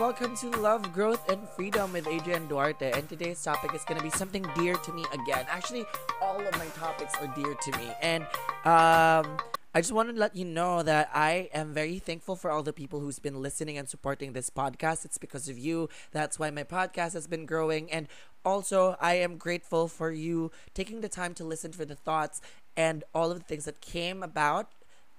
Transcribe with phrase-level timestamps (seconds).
[0.00, 2.90] Welcome to Love, Growth, and Freedom with Adrian Duarte.
[2.90, 5.46] And today's topic is going to be something dear to me again.
[5.48, 5.84] Actually,
[6.20, 7.92] all of my topics are dear to me.
[8.02, 8.24] And
[8.64, 9.38] um,
[9.72, 12.72] I just want to let you know that I am very thankful for all the
[12.72, 15.04] people who's been listening and supporting this podcast.
[15.04, 15.88] It's because of you.
[16.10, 17.88] That's why my podcast has been growing.
[17.92, 18.08] And
[18.44, 22.40] also, I am grateful for you taking the time to listen for the thoughts
[22.76, 24.72] and all of the things that came about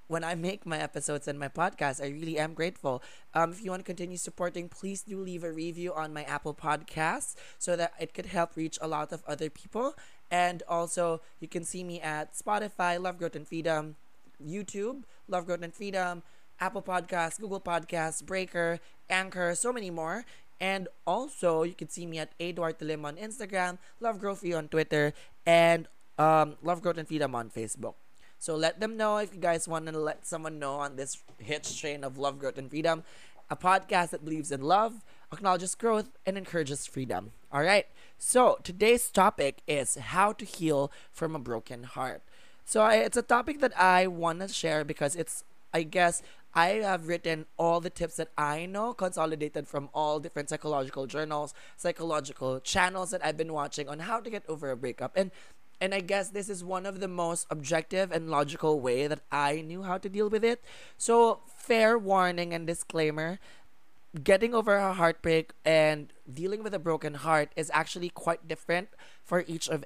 [0.08, 2.04] when I make my episodes and my podcast.
[2.04, 3.02] I really am grateful.
[3.34, 6.54] Um, if you want to continue supporting, please do leave a review on my Apple
[6.54, 9.96] Podcasts so that it could help reach a lot of other people.
[10.32, 13.96] And also, you can see me at Spotify, Love Growth and Freedom,
[14.44, 16.24] YouTube, Love Growth and Freedom,
[16.60, 20.26] Apple Podcasts, Google Podcasts, Breaker, Anchor, so many more.
[20.60, 25.14] And also, you can see me at Eduard Lim on Instagram, Love Growth on Twitter,
[25.46, 27.96] and um, Love Growth and Freedom on Facebook.
[28.46, 31.82] So let them know if you guys want to let someone know on this hitch
[31.82, 33.04] train of love, growth, and freedom.
[33.50, 37.32] A podcast that believes in love, acknowledges growth, and encourages freedom.
[37.52, 37.88] All right.
[38.20, 42.22] So today's topic is how to heal from a broken heart.
[42.66, 46.22] So I, it's a topic that I want to share because it's, I guess,
[46.54, 51.54] I have written all the tips that I know, consolidated from all different psychological journals,
[51.76, 55.18] psychological channels that I've been watching on how to get over a breakup.
[55.18, 55.32] And
[55.80, 59.62] and I guess this is one of the most objective and logical way that I
[59.62, 60.64] knew how to deal with it.
[60.98, 63.40] So, fair warning and disclaimer,
[64.24, 68.90] getting over a heartbreak and dealing with a broken heart is actually quite different
[69.24, 69.84] for each of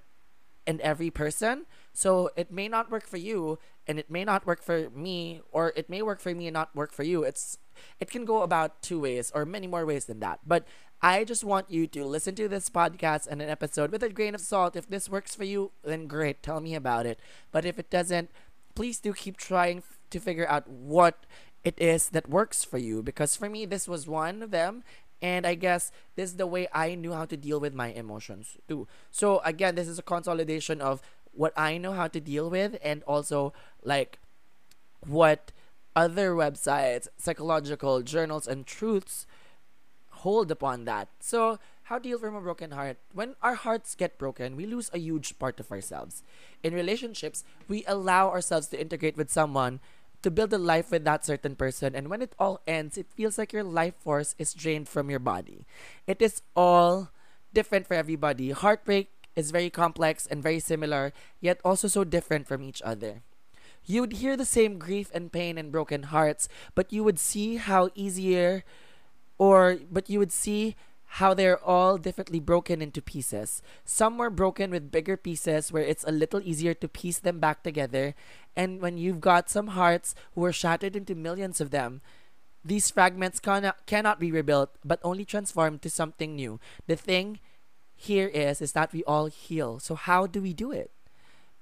[0.68, 1.66] and every person.
[1.94, 3.58] So, it may not work for you
[3.88, 6.76] and it may not work for me or it may work for me and not
[6.76, 7.24] work for you.
[7.24, 7.58] It's
[8.00, 10.40] it can go about two ways or many more ways than that.
[10.46, 10.66] But
[11.02, 14.36] I just want you to listen to this podcast and an episode with a grain
[14.36, 14.76] of salt.
[14.76, 17.20] If this works for you, then great, tell me about it.
[17.52, 18.30] But if it doesn't,
[18.76, 21.26] please do keep trying f- to figure out what
[21.64, 23.02] it is that works for you.
[23.02, 24.84] Because for me, this was one of them.
[25.22, 28.58] And I guess this is the way I knew how to deal with my emotions
[28.68, 28.88] too.
[29.10, 33.04] So again, this is a consolidation of what I know how to deal with and
[33.04, 34.20] also like
[35.06, 35.54] what
[35.96, 39.26] other websites, psychological journals, and truths
[40.24, 41.08] hold upon that.
[41.20, 42.98] So, how do you heal from a broken heart?
[43.14, 46.22] When our hearts get broken, we lose a huge part of ourselves.
[46.62, 49.80] In relationships, we allow ourselves to integrate with someone
[50.22, 51.96] to build a life with that certain person.
[51.96, 55.20] And when it all ends, it feels like your life force is drained from your
[55.20, 55.66] body.
[56.06, 57.10] It is all
[57.54, 58.52] different for everybody.
[58.52, 63.24] Heartbreak is very complex and very similar, yet also so different from each other.
[63.86, 67.56] You would hear the same grief and pain and broken hearts, but you would see
[67.56, 68.64] how easier
[69.40, 70.76] or but you would see
[71.14, 73.64] how they're all differently broken into pieces.
[73.84, 77.64] Some were broken with bigger pieces where it's a little easier to piece them back
[77.64, 78.14] together.
[78.56, 82.02] And when you've got some hearts who are shattered into millions of them,
[82.64, 86.60] these fragments cannot, cannot be rebuilt but only transformed to something new.
[86.86, 87.40] The thing
[87.96, 89.80] here is is that we all heal.
[89.80, 90.92] So how do we do it?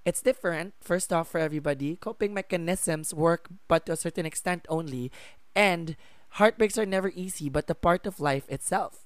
[0.03, 1.95] It's different, first off, for everybody.
[1.95, 5.11] Coping mechanisms work, but to a certain extent only.
[5.55, 5.95] And
[6.29, 9.05] Heartbreaks are never easy, but the part of life itself.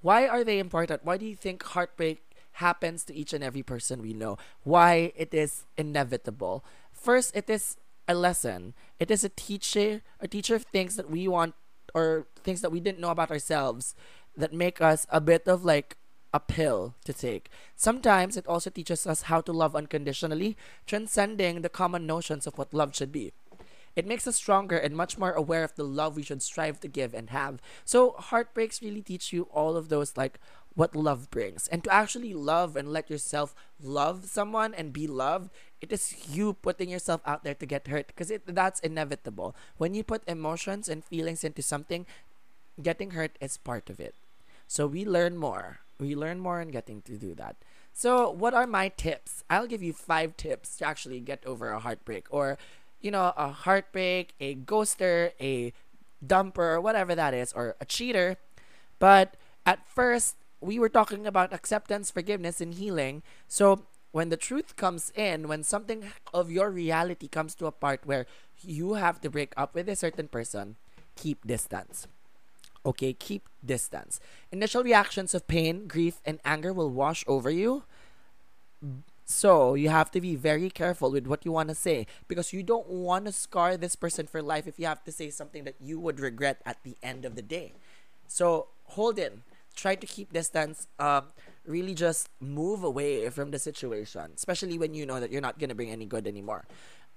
[0.00, 1.04] Why are they important?
[1.04, 4.38] Why do you think heartbreak happens to each and every person we know?
[4.62, 6.64] Why it is inevitable?
[6.92, 7.76] First, it is
[8.06, 8.74] a lesson.
[9.00, 11.54] It is a teacher, a teacher of things that we want
[11.94, 13.94] or things that we didn't know about ourselves
[14.36, 15.96] that make us a bit of like
[16.32, 17.48] a pill to take.
[17.74, 22.74] Sometimes it also teaches us how to love unconditionally, transcending the common notions of what
[22.74, 23.32] love should be.
[23.96, 26.88] It makes us stronger and much more aware of the love we should strive to
[26.88, 27.60] give and have.
[27.84, 30.38] So heartbreaks really teach you all of those like
[30.74, 31.66] what love brings.
[31.68, 35.50] And to actually love and let yourself love someone and be loved,
[35.80, 39.56] it is you putting yourself out there to get hurt because that's inevitable.
[39.78, 42.04] When you put emotions and feelings into something,
[42.82, 44.14] getting hurt is part of it.
[44.68, 45.80] So we learn more.
[45.98, 47.56] We learn more in getting to do that.
[47.94, 49.42] So, what are my tips?
[49.48, 52.58] I'll give you five tips to actually get over a heartbreak or
[53.06, 55.72] you know, a heartbreak, a ghoster, a
[56.18, 58.36] dumper, whatever that is, or a cheater.
[58.98, 63.22] But at first, we were talking about acceptance, forgiveness, and healing.
[63.46, 68.00] So when the truth comes in, when something of your reality comes to a part
[68.02, 68.26] where
[68.60, 70.74] you have to break up with a certain person,
[71.14, 72.08] keep distance.
[72.84, 74.18] Okay, keep distance.
[74.50, 77.84] Initial reactions of pain, grief, and anger will wash over you.
[79.26, 82.62] So you have to be very careful with what you want to say because you
[82.62, 85.74] don't want to scar this person for life if you have to say something that
[85.80, 87.74] you would regret at the end of the day.
[88.28, 89.42] So hold in,
[89.74, 90.86] try to keep distance.
[90.98, 91.34] Um,
[91.66, 95.74] really just move away from the situation, especially when you know that you're not gonna
[95.74, 96.64] bring any good anymore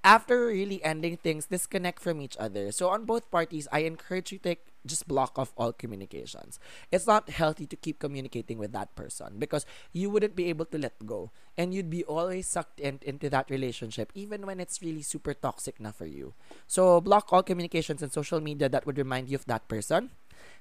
[0.04, 2.72] after really ending things, disconnect from each other.
[2.72, 6.60] So on both parties, I encourage you to take, just block off all communications.
[6.92, 10.78] It's not healthy to keep communicating with that person because you wouldn't be able to
[10.78, 15.02] let go and you'd be always sucked in, into that relationship even when it's really
[15.02, 16.34] super toxic now for you.
[16.68, 20.12] So block all communications and social media that would remind you of that person.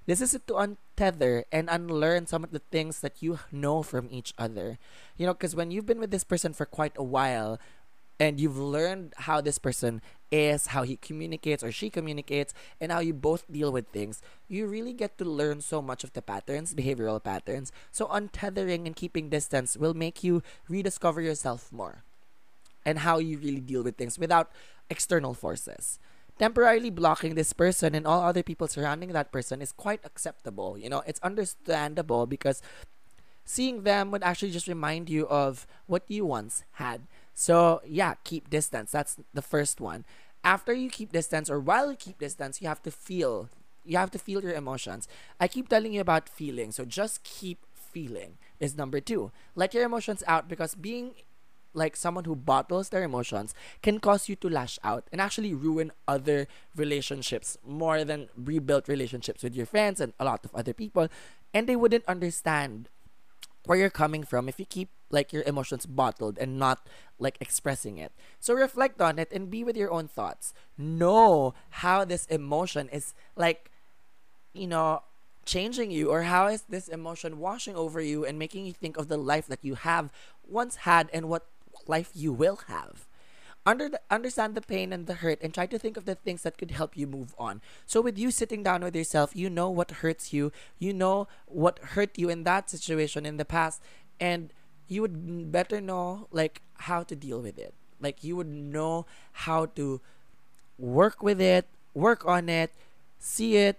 [0.07, 4.33] This is to untether and unlearn some of the things that you know from each
[4.39, 4.79] other.
[5.17, 7.61] You know, because when you've been with this person for quite a while,
[8.19, 13.01] and you've learned how this person is, how he communicates or she communicates, and how
[13.01, 16.75] you both deal with things, you really get to learn so much of the patterns,
[16.75, 17.73] behavioral patterns.
[17.91, 22.05] So, untethering and keeping distance will make you rediscover yourself more
[22.85, 24.51] and how you really deal with things without
[24.91, 25.99] external forces.
[26.39, 30.79] Temporarily blocking this person and all other people surrounding that person is quite acceptable.
[30.79, 32.63] You know, it's understandable because
[33.49, 37.01] seeing them would actually just remind you of what you once had
[37.39, 38.91] so yeah, keep distance.
[38.91, 40.05] That's the first one.
[40.43, 43.49] After you keep distance or while you keep distance, you have to feel.
[43.85, 45.07] You have to feel your emotions.
[45.39, 46.73] I keep telling you about feeling.
[46.73, 49.31] So just keep feeling is number two.
[49.55, 51.13] Let your emotions out because being
[51.75, 55.93] like someone who bottles their emotions can cause you to lash out and actually ruin
[56.09, 61.07] other relationships more than rebuild relationships with your friends and a lot of other people
[61.55, 62.89] and they wouldn't understand
[63.67, 66.87] where you're coming from if you keep like your emotions bottled and not
[67.19, 68.13] like expressing it.
[68.41, 70.53] So reflect on it and be with your own thoughts.
[70.77, 73.71] Know how this emotion is like
[74.53, 75.03] you know
[75.45, 79.09] changing you or how is this emotion washing over you and making you think of
[79.09, 80.13] the life that you have
[80.47, 81.47] once had and what
[81.87, 83.08] life you will have
[83.69, 86.43] under the, understand the pain and the hurt and try to think of the things
[86.43, 87.61] that could help you move on.
[87.85, 91.79] So with you sitting down with yourself, you know what hurts you, you know what
[91.93, 93.83] hurt you in that situation in the past
[94.19, 94.55] and
[94.89, 97.75] you would better know like how to deal with it.
[98.01, 99.05] Like you would know
[99.45, 100.01] how to
[100.79, 102.73] work with it, work on it,
[103.19, 103.79] see it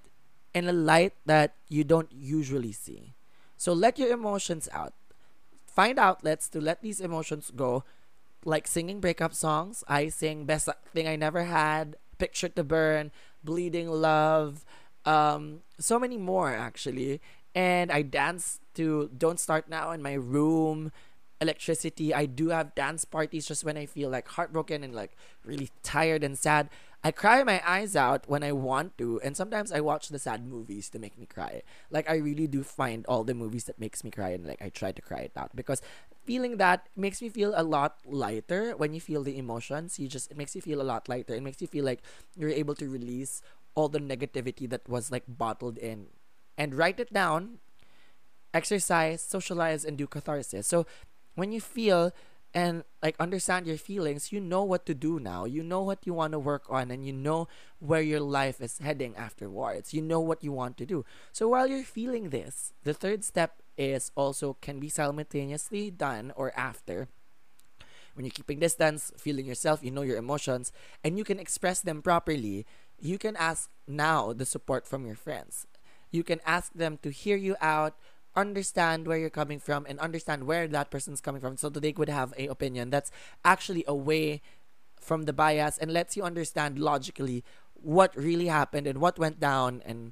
[0.53, 3.15] in a light that you don't usually see.
[3.57, 4.93] So let your emotions out.
[5.65, 7.83] Find outlets to let these emotions go
[8.45, 9.83] like singing breakup songs.
[9.87, 13.11] I sing Best Thing I Never Had, Picture to Burn,
[13.43, 14.65] Bleeding Love,
[15.05, 17.21] um, so many more actually.
[17.55, 20.91] And I dance to Don't Start Now in my room,
[21.41, 22.13] Electricity.
[22.13, 25.15] I do have dance parties just when I feel like heartbroken and like
[25.45, 26.69] really tired and sad.
[27.01, 30.45] I cry my eyes out when I want to, and sometimes I watch the sad
[30.45, 31.61] movies to make me cry.
[31.89, 34.67] Like I really do find all the movies that makes me cry, and like I
[34.67, 35.81] try to cry it out because
[36.29, 38.77] feeling that makes me feel a lot lighter.
[38.77, 41.33] When you feel the emotions, you just it makes you feel a lot lighter.
[41.33, 42.05] It makes you feel like
[42.37, 43.41] you're able to release
[43.73, 46.13] all the negativity that was like bottled in,
[46.53, 47.57] and write it down.
[48.53, 50.67] Exercise, socialize, and do catharsis.
[50.69, 50.85] So
[51.33, 52.13] when you feel
[52.53, 55.45] and like understand your feelings, you know what to do now.
[55.45, 57.47] You know what you want to work on and you know
[57.79, 59.93] where your life is heading afterwards.
[59.93, 61.05] You know what you want to do.
[61.31, 66.51] So while you're feeling this, the third step is also can be simultaneously done or
[66.55, 67.07] after.
[68.13, 72.01] When you're keeping distance, feeling yourself, you know your emotions, and you can express them
[72.01, 72.65] properly,
[72.99, 75.65] you can ask now the support from your friends.
[76.11, 77.95] You can ask them to hear you out,
[78.35, 81.93] understand where you're coming from and understand where that person's coming from so that they
[81.93, 83.11] could have a opinion that's
[83.45, 84.41] actually away
[84.99, 87.43] from the bias and lets you understand logically
[87.73, 90.11] what really happened and what went down and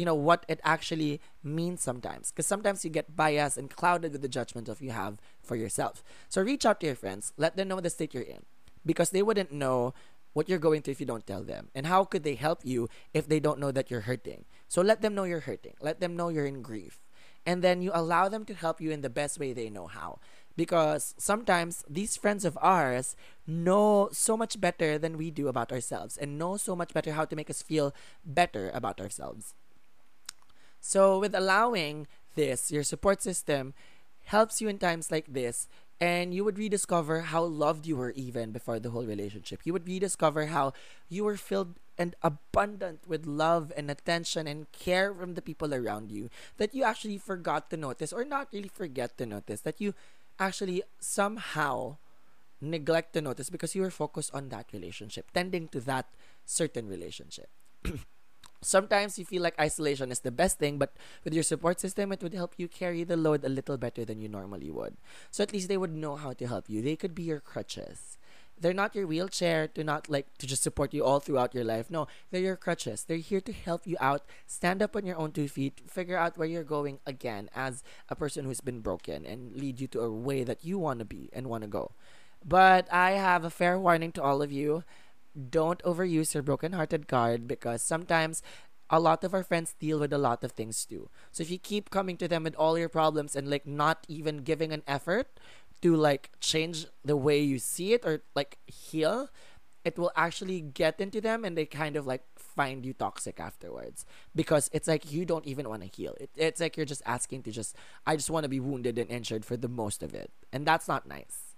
[0.00, 2.30] you know what it actually means sometimes.
[2.30, 6.02] Because sometimes you get biased and clouded with the judgment of you have for yourself.
[6.30, 7.34] So reach out to your friends.
[7.36, 8.46] Let them know the state you're in.
[8.86, 9.92] Because they wouldn't know
[10.32, 11.68] what you're going through if you don't tell them.
[11.74, 14.46] And how could they help you if they don't know that you're hurting?
[14.68, 15.74] So let them know you're hurting.
[15.82, 17.02] Let them know you're in grief.
[17.44, 20.20] And then you allow them to help you in the best way they know how.
[20.56, 23.16] Because sometimes these friends of ours
[23.46, 27.26] know so much better than we do about ourselves and know so much better how
[27.26, 29.54] to make us feel better about ourselves
[30.80, 33.74] so with allowing this your support system
[34.24, 35.68] helps you in times like this
[36.00, 39.60] and you would rediscover how loved you were even before the whole relationship.
[39.64, 40.72] You would rediscover how
[41.10, 46.10] you were filled and abundant with love and attention and care from the people around
[46.10, 49.92] you that you actually forgot to notice or not really forget to notice that you
[50.38, 51.98] actually somehow
[52.62, 56.06] neglect to notice because you were focused on that relationship, tending to that
[56.46, 57.50] certain relationship.
[58.62, 60.92] Sometimes you feel like isolation is the best thing, but
[61.24, 64.20] with your support system, it would help you carry the load a little better than
[64.20, 64.96] you normally would.
[65.30, 66.82] So at least they would know how to help you.
[66.82, 68.18] They could be your crutches.
[68.60, 71.90] They're not your wheelchair to not like to just support you all throughout your life.
[71.90, 73.04] No, they're your crutches.
[73.04, 76.36] They're here to help you out, stand up on your own two feet, figure out
[76.36, 80.12] where you're going again as a person who's been broken and lead you to a
[80.12, 81.92] way that you want to be and want to go.
[82.44, 84.84] But I have a fair warning to all of you
[85.48, 88.42] don't overuse your broken-hearted card because sometimes
[88.90, 91.08] a lot of our friends deal with a lot of things too.
[91.30, 94.38] So if you keep coming to them with all your problems and like not even
[94.38, 95.28] giving an effort
[95.82, 99.30] to like change the way you see it or like heal,
[99.84, 104.04] it will actually get into them and they kind of like find you toxic afterwards
[104.34, 106.14] because it's like you don't even want to heal.
[106.20, 109.08] It, it's like you're just asking to just I just want to be wounded and
[109.08, 110.32] injured for the most of it.
[110.52, 111.49] And that's not nice.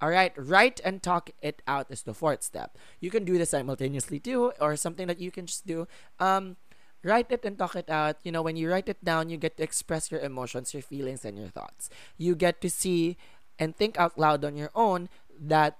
[0.00, 2.76] All right, write and talk it out is the fourth step.
[3.00, 5.88] You can do this simultaneously too, or something that you can just do.
[6.20, 6.56] Um,
[7.02, 8.16] write it and talk it out.
[8.22, 11.24] You know, when you write it down, you get to express your emotions, your feelings,
[11.24, 11.88] and your thoughts.
[12.18, 13.16] You get to see
[13.58, 15.78] and think out loud on your own that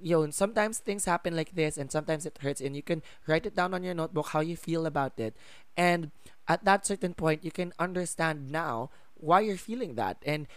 [0.00, 3.46] you know sometimes things happen like this and sometimes it hurts and you can write
[3.46, 5.36] it down on your notebook how you feel about it
[5.76, 6.10] and
[6.48, 10.48] at that certain point you can understand now why you're feeling that and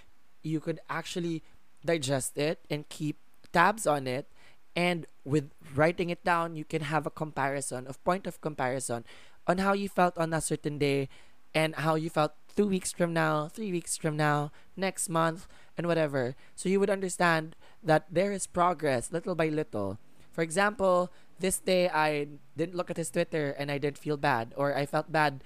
[0.42, 1.44] you could actually
[1.86, 3.18] digest it and keep
[3.54, 4.28] tabs on it.
[4.76, 9.06] And with writing it down you can have a comparison of point of comparison
[9.48, 11.08] on how you felt on a certain day
[11.54, 15.88] and how you felt two weeks from now three weeks from now next month and
[15.88, 16.36] whatever.
[16.56, 19.98] So you would understand that there is progress little by little.
[20.32, 24.54] For example this day i didn't look at his twitter and i didn't feel bad
[24.56, 25.44] or i felt bad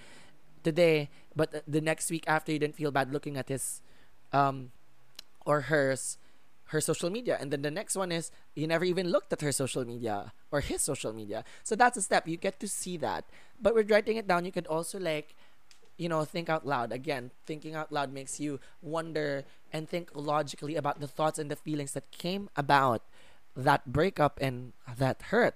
[0.63, 3.81] today but the next week after you didn't feel bad looking at his
[4.33, 4.71] um
[5.45, 6.17] or hers
[6.69, 7.37] her social media.
[7.39, 10.61] And then the next one is you never even looked at her social media or
[10.61, 11.43] his social media.
[11.63, 12.27] So that's a step.
[12.27, 13.25] You get to see that.
[13.61, 15.35] But with writing it down, you could also like,
[15.97, 16.91] you know, think out loud.
[16.91, 21.55] Again, thinking out loud makes you wonder and think logically about the thoughts and the
[21.55, 23.01] feelings that came about
[23.55, 25.55] that breakup and that hurt.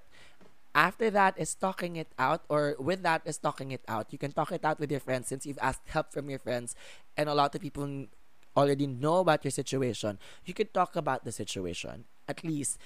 [0.75, 4.08] After that is talking it out, or with that is talking it out.
[4.10, 6.75] You can talk it out with your friends since you've asked help from your friends,
[7.15, 8.08] and a lot of people
[8.55, 12.05] already know about your situation, you could talk about the situation.
[12.27, 12.79] At least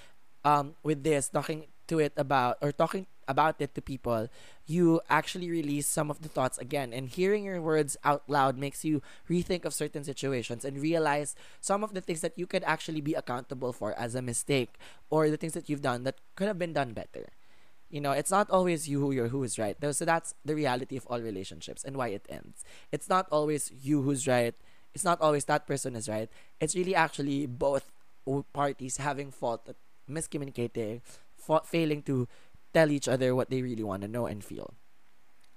[0.43, 4.29] um, with this, talking to it about or talking about it to people,
[4.65, 6.93] you actually release some of the thoughts again.
[6.93, 11.83] And hearing your words out loud makes you rethink of certain situations and realize some
[11.83, 15.37] of the things that you could actually be accountable for as a mistake or the
[15.37, 17.27] things that you've done that could have been done better.
[17.89, 19.77] You know, it's not always you who you're who is right.
[19.93, 22.63] So that's the reality of all relationships and why it ends.
[22.91, 24.55] It's not always you who's right
[24.97, 26.27] it's not always that person is right.
[26.59, 27.85] It's really actually both
[28.51, 29.75] parties having fault at
[30.09, 31.01] miscommunicating,
[31.37, 32.27] fa- failing to
[32.73, 34.73] tell each other what they really want to know and feel.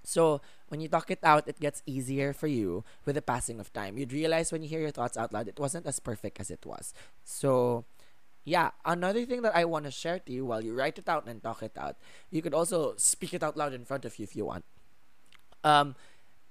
[0.04, 3.72] So when you talk it out, it gets easier for you with the passing of
[3.72, 3.96] time.
[3.96, 6.66] You'd realize when you hear your thoughts out loud, it wasn't as perfect as it
[6.66, 6.92] was.
[7.24, 7.86] So
[8.44, 11.26] yeah, another thing that I want to share to you while you write it out
[11.26, 11.96] and talk it out,
[12.28, 14.66] you could also speak it out loud in front of you if you want.
[15.64, 15.96] Um,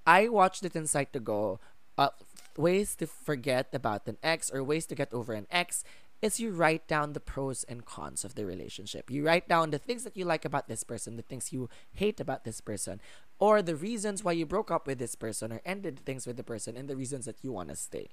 [0.07, 1.59] I watched it in Psych2Go
[1.99, 2.09] uh,
[2.55, 5.83] ways to forget about an ex or ways to get over an ex
[6.21, 9.09] is you write down the pros and cons of the relationship.
[9.09, 12.19] You write down the things that you like about this person, the things you hate
[12.19, 12.99] about this person,
[13.39, 16.43] or the reasons why you broke up with this person or ended things with the
[16.43, 18.09] person, and the reasons that you want to stay.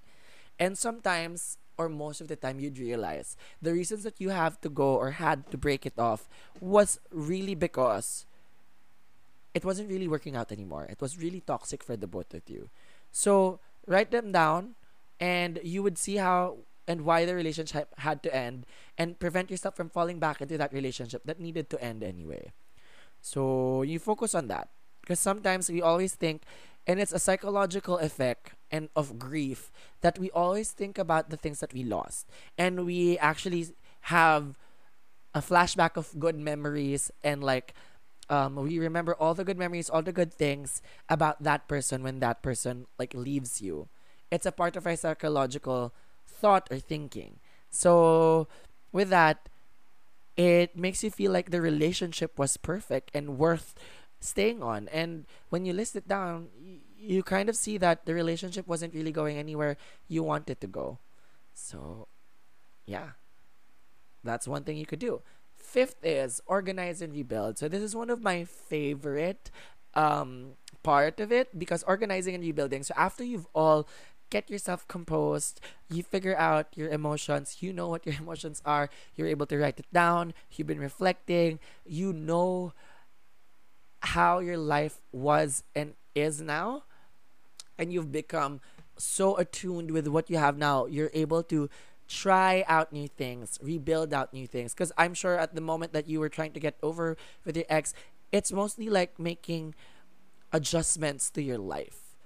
[0.59, 4.69] And sometimes, or most of the time, you'd realize the reasons that you have to
[4.69, 6.29] go or had to break it off
[6.61, 8.25] was really because
[9.53, 10.87] it wasn't really working out anymore.
[10.89, 12.71] It was really toxic for the both of you.
[13.11, 14.75] So, write them down
[15.21, 18.65] and you would see how and why the relationship had to end
[18.97, 22.53] and prevent yourself from falling back into that relationship that needed to end anyway.
[23.21, 24.69] So you focus on that
[25.03, 26.43] because sometimes we always think
[26.87, 31.61] and it's a psychological effect and of grief that we always think about the things
[31.61, 32.27] that we lost
[32.57, 33.67] and we actually
[34.03, 34.55] have
[35.35, 37.75] a flashback of good memories and like
[38.29, 42.21] um, we remember all the good memories, all the good things about that person when
[42.21, 43.89] that person like leaves you.
[44.31, 45.93] It's a part of our psychological
[46.27, 47.39] thought or thinking.
[47.71, 48.49] So
[48.93, 49.49] with that,
[50.37, 53.75] it makes you feel like the relationship was perfect and worth
[54.21, 54.89] staying on.
[54.89, 56.49] And when you list it down,
[56.99, 59.77] you, kind of see that the relationship wasn't really going anywhere
[60.09, 60.99] you wanted to go.
[61.55, 62.09] So,
[62.87, 63.11] yeah,
[64.25, 65.23] that's one thing you could do.
[65.67, 67.59] Fifth is organize and rebuild.
[67.59, 69.51] So this is one of my favorite
[69.95, 72.85] um, part of it because organizing and rebuilding.
[72.85, 73.89] So after you've all
[74.31, 79.27] get yourself composed, you figure out your emotions, you know what your emotions are, you're
[79.27, 82.73] able to write it down, you've been reflecting, you know
[84.01, 86.85] how your life was and is now,
[87.77, 88.61] and you've become
[88.97, 91.69] so attuned with what you have now, you're able to
[92.09, 94.75] try out new things, rebuild out new things.
[94.75, 97.67] Because I'm sure at the moment that you were trying to get over with your
[97.69, 97.95] ex,
[98.33, 99.75] it's mostly like making
[100.53, 102.17] adjustments to your life.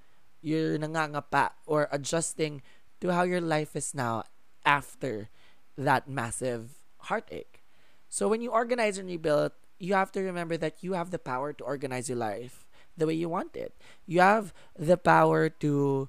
[0.43, 2.63] You're nangangapa or adjusting
[3.01, 4.25] to how your life is now
[4.65, 5.29] after
[5.77, 6.77] that massive
[7.09, 7.63] heartache.
[8.09, 11.53] So when you organize and rebuild, you have to remember that you have the power
[11.53, 13.73] to organize your life the way you want it.
[14.07, 16.09] You have the power to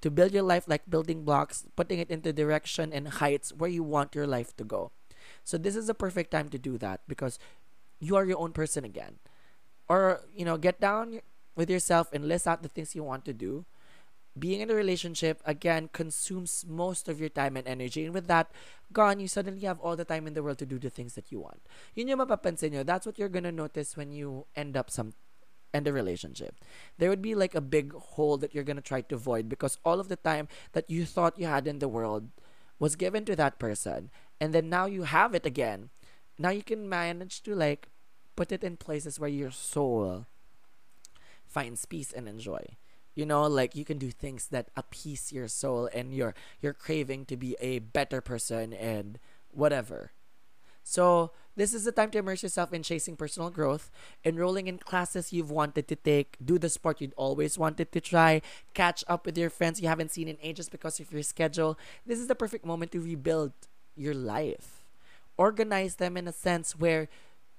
[0.00, 3.82] to build your life like building blocks, putting it into direction and heights where you
[3.82, 4.92] want your life to go.
[5.44, 7.38] So this is a perfect time to do that because
[7.98, 9.18] you are your own person again.
[9.88, 11.20] Or, you know, get down
[11.56, 13.64] with yourself and list out the things you want to do.
[14.38, 18.04] Being in a relationship again consumes most of your time and energy.
[18.04, 18.50] And with that
[18.92, 21.32] gone, you suddenly have all the time in the world to do the things that
[21.32, 21.60] you want.
[21.96, 22.84] Mapapansin nyo.
[22.84, 25.12] That's what you're gonna notice when you end up some
[25.72, 26.56] end a relationship.
[26.98, 30.00] There would be like a big hole that you're gonna try to void because all
[30.00, 32.30] of the time that you thought you had in the world
[32.78, 34.10] was given to that person,
[34.40, 35.90] and then now you have it again.
[36.38, 37.88] Now you can manage to like
[38.36, 40.26] put it in places where your soul
[41.46, 42.64] finds peace and enjoy.
[43.14, 47.26] You know, like you can do things that appease your soul and your your craving
[47.26, 49.18] to be a better person and
[49.50, 50.12] whatever.
[50.90, 53.92] So this is the time to immerse yourself in chasing personal growth,
[54.24, 58.42] enrolling in classes you've wanted to take, do the sport you'd always wanted to try,
[58.74, 61.78] catch up with your friends you haven't seen in ages because of your schedule.
[62.04, 63.52] This is the perfect moment to rebuild
[63.94, 64.82] your life.
[65.36, 67.06] Organize them in a sense where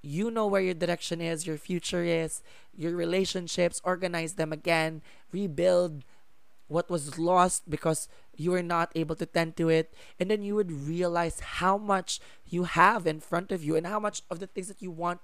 [0.02, 2.44] you know where your direction is, your future is,
[2.76, 6.04] your relationships, organize them again, rebuild
[6.68, 10.56] what was lost because you were not able to tend to it and then you
[10.56, 14.48] would realize how much you have in front of you and how much of the
[14.48, 15.20] things that you want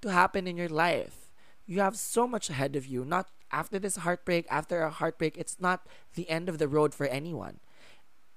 [0.00, 1.32] to happen in your life.
[1.66, 5.60] You have so much ahead of you not after this heartbreak after a heartbreak it's
[5.60, 7.60] not the end of the road for anyone.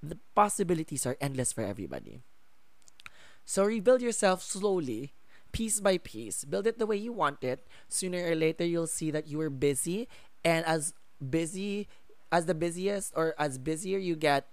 [0.01, 2.21] The possibilities are endless for everybody.
[3.45, 5.13] So rebuild yourself slowly
[5.51, 6.43] piece by piece.
[6.43, 7.67] Build it the way you want it.
[7.87, 10.07] Sooner or later you'll see that you were busy
[10.43, 11.87] and as busy
[12.31, 14.47] as the busiest or as busier you get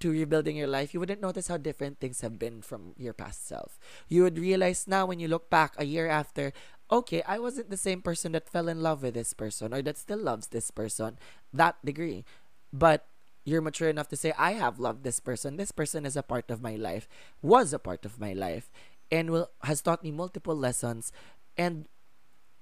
[0.00, 3.46] to rebuilding your life, you wouldn't notice how different things have been from your past
[3.46, 3.78] self.
[4.08, 6.52] You would realize now when you look back a year after,
[6.90, 9.96] okay, I wasn't the same person that fell in love with this person or that
[9.96, 11.18] still loves this person
[11.52, 12.24] that degree.
[12.72, 13.06] But
[13.44, 15.56] you're mature enough to say, I have loved this person.
[15.56, 17.08] This person is a part of my life,
[17.40, 18.70] was a part of my life,
[19.10, 21.12] and will has taught me multiple lessons.
[21.56, 21.86] And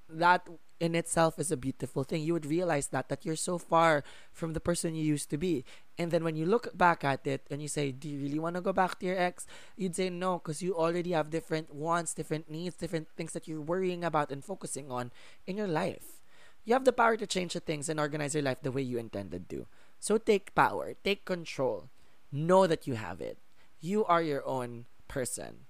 [0.08, 0.46] that
[0.80, 2.22] in itself is a beautiful thing.
[2.22, 5.64] You would realize that that you're so far from the person you used to be.
[5.98, 8.56] And then when you look back at it and you say, "Do you really want
[8.56, 12.14] to go back to your ex?" You'd say no because you already have different wants,
[12.14, 15.12] different needs, different things that you're worrying about and focusing on
[15.46, 16.20] in your life.
[16.64, 18.98] You have the power to change the things and organize your life the way you
[18.98, 19.66] intended to.
[20.00, 21.88] So take power, take control.
[22.32, 23.38] Know that you have it.
[23.80, 25.68] You are your own person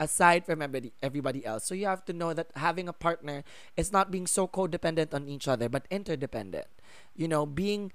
[0.00, 1.64] aside from everybody, everybody else.
[1.64, 3.44] So you have to know that having a partner
[3.76, 6.66] is not being so codependent on each other, but interdependent.
[7.14, 7.92] You know, being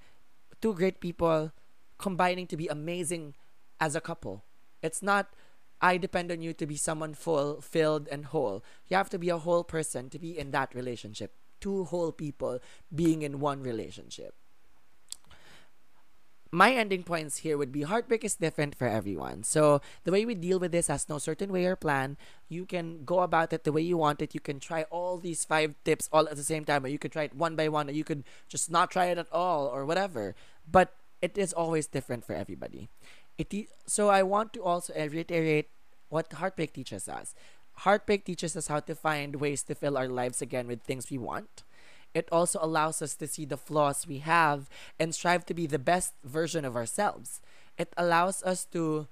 [0.60, 1.52] two great people
[1.98, 3.34] combining to be amazing
[3.80, 4.44] as a couple.
[4.82, 5.34] It's not
[5.82, 8.62] I depend on you to be someone fulfilled and whole.
[8.88, 11.34] You have to be a whole person to be in that relationship.
[11.58, 12.60] Two whole people
[12.94, 14.34] being in one relationship
[16.52, 19.44] my ending points here would be heartbreak is different for everyone.
[19.44, 22.16] So the way we deal with this has no certain way or plan.
[22.48, 24.34] You can go about it the way you want it.
[24.34, 27.12] You can try all these five tips all at the same time, or you could
[27.12, 29.86] try it one by one, or you could just not try it at all, or
[29.86, 30.34] whatever.
[30.70, 32.88] But it is always different for everybody.
[33.38, 35.68] It so I want to also reiterate
[36.08, 37.34] what heartbreak teaches us.
[37.86, 41.16] Heartbreak teaches us how to find ways to fill our lives again with things we
[41.16, 41.62] want
[42.14, 44.68] it also allows us to see the flaws we have
[44.98, 47.40] and strive to be the best version of ourselves.
[47.78, 49.06] It allows us to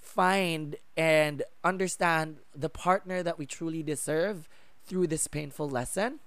[0.00, 4.48] find and understand the partner that we truly deserve
[4.84, 6.20] through this painful lesson.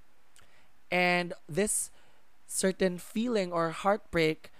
[0.92, 1.92] And this
[2.48, 4.52] certain feeling or heartbreak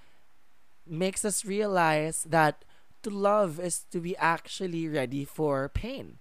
[0.88, 2.64] makes us realize that
[3.04, 6.18] to love is to be actually ready for pain.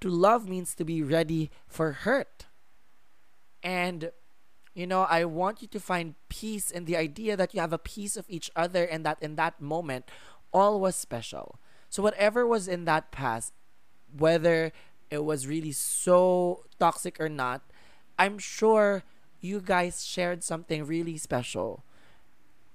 [0.00, 2.45] To love means to be ready for hurt.
[3.66, 4.12] And
[4.74, 7.78] you know, I want you to find peace in the idea that you have a
[7.78, 10.04] piece of each other and that in that moment
[10.52, 11.58] all was special.
[11.88, 13.54] So whatever was in that past,
[14.16, 14.72] whether
[15.10, 17.62] it was really so toxic or not,
[18.18, 19.02] I'm sure
[19.40, 21.82] you guys shared something really special.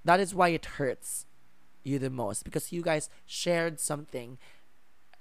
[0.04, 1.27] That is why it hurts
[1.84, 4.39] you the most because you guys shared something,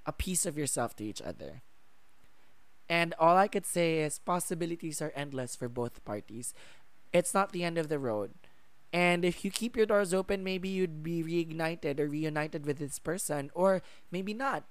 [0.07, 1.61] a piece of yourself to each other.
[2.91, 6.53] And all I could say is possibilities are endless for both parties.
[7.13, 8.31] It's not the end of the road.
[8.91, 12.99] And if you keep your doors open, maybe you'd be reignited or reunited with this
[12.99, 14.65] person, or maybe not.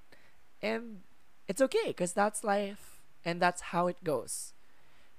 [0.60, 1.00] And
[1.48, 4.52] it's okay because that's life and that's how it goes.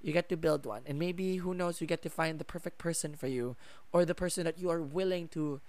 [0.02, 2.78] You get to build one, and maybe who knows, you get to find the perfect
[2.80, 3.56] person for you,
[3.94, 5.62] or the person that you are willing to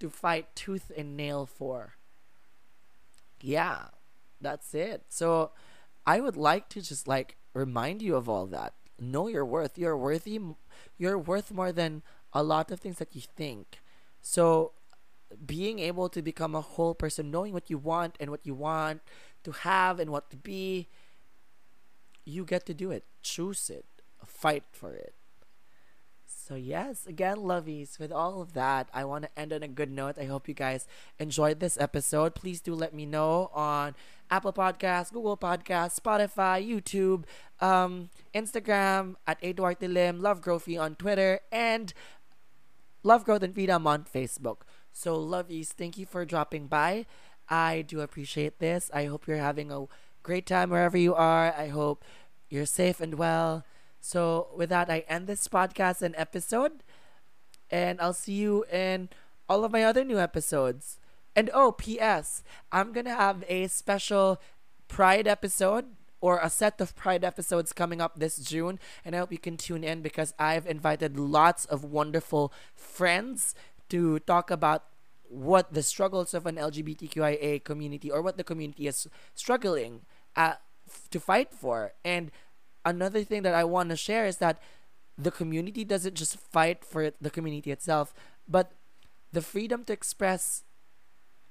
[0.00, 1.94] to fight tooth and nail for.
[3.40, 3.86] Yeah,
[4.40, 5.02] that's it.
[5.08, 5.50] So
[6.06, 8.74] I would like to just like remind you of all that.
[8.98, 9.76] Know your worth.
[9.76, 10.40] You're worthy.
[10.96, 13.80] You're worth more than a lot of things that you think.
[14.22, 14.72] So
[15.44, 19.00] being able to become a whole person, knowing what you want and what you want
[19.44, 20.88] to have and what to be,
[22.24, 23.04] you get to do it.
[23.22, 23.84] Choose it.
[24.24, 25.14] Fight for it.
[26.26, 29.90] So yes, again, lovies, with all of that, I want to end on a good
[29.90, 30.16] note.
[30.16, 30.86] I hope you guys
[31.18, 32.36] enjoyed this episode.
[32.36, 33.96] Please do let me know on
[34.30, 37.24] Apple Podcasts, Google Podcasts, Spotify, YouTube,
[37.60, 41.92] um, Instagram at Eduard Lim, Love Growthy on Twitter, and
[43.02, 44.58] Love Growth and Freedom on Facebook.
[44.92, 47.06] So lovies, thank you for dropping by.
[47.48, 48.90] I do appreciate this.
[48.92, 49.86] I hope you're having a
[50.22, 51.54] great time wherever you are.
[51.56, 52.04] I hope
[52.48, 53.64] you're safe and well.
[54.00, 56.82] So, with that, I end this podcast and episode.
[57.70, 59.08] And I'll see you in
[59.48, 60.98] all of my other new episodes.
[61.36, 64.40] And oh, P.S., I'm going to have a special
[64.88, 65.84] Pride episode
[66.22, 68.78] or a set of Pride episodes coming up this June.
[69.04, 73.54] And I hope you can tune in because I've invited lots of wonderful friends
[73.90, 74.84] to talk about
[75.28, 80.02] what the struggles of an LGBTQIA community or what the community is struggling
[80.36, 80.62] uh, at,
[81.10, 81.92] to fight for.
[82.04, 82.30] And
[82.84, 84.62] another thing that I want to share is that
[85.18, 88.14] the community doesn't just fight for the community itself,
[88.48, 88.70] but
[89.32, 90.62] the freedom to express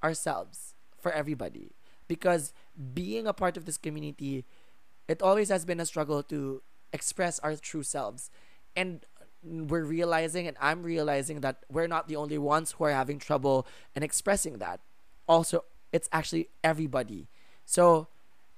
[0.03, 1.71] ourselves for everybody.
[2.07, 2.53] Because
[2.93, 4.45] being a part of this community,
[5.07, 6.61] it always has been a struggle to
[6.93, 8.29] express our true selves.
[8.75, 9.05] And
[9.43, 13.67] we're realizing, and I'm realizing, that we're not the only ones who are having trouble
[13.95, 14.79] and expressing that.
[15.27, 17.27] Also, it's actually everybody.
[17.65, 18.07] So,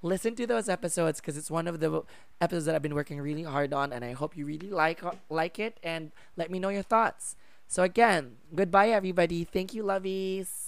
[0.02, 2.02] listen to those episodes because it's one of the
[2.40, 5.58] episodes that I've been working really hard on, and I hope you really like like
[5.58, 5.78] it.
[5.82, 7.36] And let me know your thoughts.
[7.66, 9.44] So again, goodbye, everybody.
[9.44, 10.67] Thank you, lovies.